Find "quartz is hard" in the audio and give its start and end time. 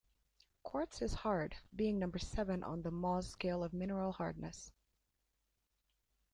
0.63-1.57